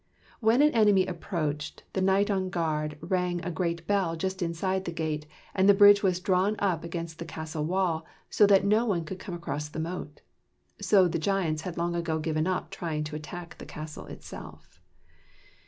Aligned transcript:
When 0.39 0.63
an 0.63 0.71
enemy 0.71 1.05
approached, 1.05 1.83
the 1.93 2.01
knight 2.01 2.31
on 2.31 2.49
guard 2.49 2.97
rang 3.01 3.39
a 3.45 3.51
great 3.51 3.85
bell 3.85 4.15
just 4.15 4.41
inside 4.41 4.85
the 4.85 4.91
gate, 4.91 5.27
and 5.53 5.69
the 5.69 5.75
bridge 5.75 6.01
was 6.01 6.19
drawn 6.19 6.55
up 6.57 6.83
against 6.83 7.19
the 7.19 7.23
castle 7.25 7.65
wall, 7.65 8.07
so 8.27 8.47
that 8.47 8.65
no 8.65 8.83
one 8.87 9.05
could 9.05 9.19
come 9.19 9.35
across 9.35 9.69
the 9.69 9.79
moat. 9.79 10.21
So 10.81 11.07
the 11.07 11.19
giants 11.19 11.61
had 11.61 11.77
long 11.77 11.93
ago 11.95 12.17
given 12.17 12.47
up 12.47 12.71
trying 12.71 13.03
to 13.03 13.15
attack 13.15 13.59
the 13.59 13.65
castle 13.67 14.07
itself. 14.07 14.81